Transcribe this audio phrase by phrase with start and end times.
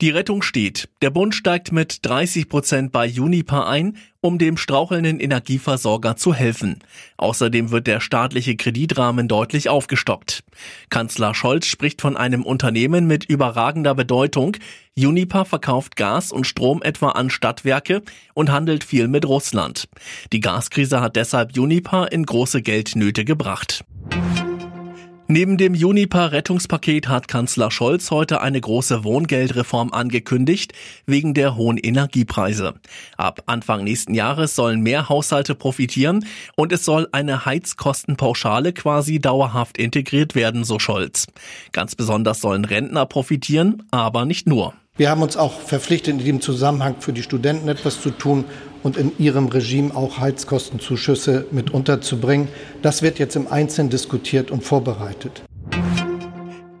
[0.00, 0.88] Die Rettung steht.
[1.02, 6.78] Der Bund steigt mit 30 Prozent bei Unipa ein, um dem strauchelnden Energieversorger zu helfen.
[7.18, 10.42] Außerdem wird der staatliche Kreditrahmen deutlich aufgestockt.
[10.88, 14.56] Kanzler Scholz spricht von einem Unternehmen mit überragender Bedeutung.
[14.96, 18.00] Unipa verkauft Gas und Strom etwa an Stadtwerke
[18.32, 19.86] und handelt viel mit Russland.
[20.32, 23.84] Die Gaskrise hat deshalb Unipa in große Geldnöte gebracht.
[25.32, 30.72] Neben dem Juniper-Rettungspaket hat Kanzler Scholz heute eine große Wohngeldreform angekündigt,
[31.06, 32.74] wegen der hohen Energiepreise.
[33.16, 39.78] Ab Anfang nächsten Jahres sollen mehr Haushalte profitieren und es soll eine Heizkostenpauschale quasi dauerhaft
[39.78, 41.28] integriert werden, so Scholz.
[41.70, 44.74] Ganz besonders sollen Rentner profitieren, aber nicht nur.
[45.00, 48.44] Wir haben uns auch verpflichtet, in diesem Zusammenhang für die Studenten etwas zu tun
[48.82, 52.48] und in ihrem Regime auch Heizkostenzuschüsse mit unterzubringen.
[52.82, 55.42] Das wird jetzt im Einzelnen diskutiert und vorbereitet.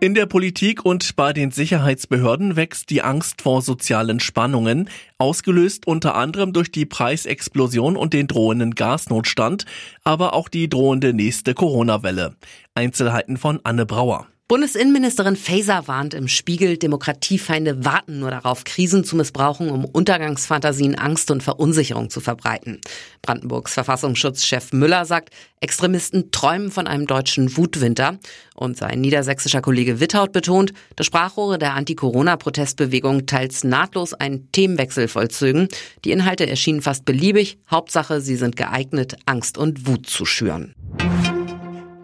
[0.00, 6.14] In der Politik und bei den Sicherheitsbehörden wächst die Angst vor sozialen Spannungen, ausgelöst unter
[6.14, 9.64] anderem durch die Preisexplosion und den drohenden Gasnotstand,
[10.04, 12.34] aber auch die drohende nächste Corona-Welle.
[12.74, 14.26] Einzelheiten von Anne Brauer.
[14.50, 21.30] Bundesinnenministerin Faeser warnt im Spiegel, Demokratiefeinde warten nur darauf, Krisen zu missbrauchen, um Untergangsfantasien, Angst
[21.30, 22.80] und Verunsicherung zu verbreiten.
[23.22, 28.18] Brandenburgs Verfassungsschutzchef Müller sagt, Extremisten träumen von einem deutschen Wutwinter.
[28.56, 35.68] Und sein niedersächsischer Kollege Witthaut betont, das Sprachrohre der Anti-Corona-Protestbewegung teils nahtlos einen Themenwechsel vollzögen.
[36.04, 37.58] Die Inhalte erschienen fast beliebig.
[37.70, 40.74] Hauptsache, sie sind geeignet, Angst und Wut zu schüren.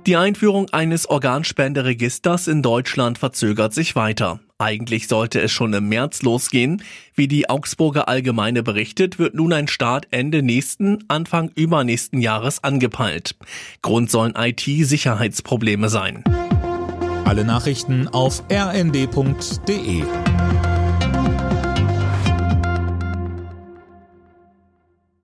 [0.06, 4.38] Die Einführung eines Organspenderegisters in Deutschland verzögert sich weiter.
[4.56, 6.84] Eigentlich sollte es schon im März losgehen.
[7.16, 13.34] Wie die Augsburger Allgemeine berichtet, wird nun ein Start Ende nächsten, Anfang übernächsten Jahres angepeilt.
[13.82, 16.22] Grund sollen IT-Sicherheitsprobleme sein.
[17.24, 20.04] Alle Nachrichten auf rnd.de